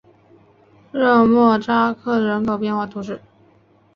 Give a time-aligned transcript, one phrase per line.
[0.91, 3.21] 热莫扎克人口变化图示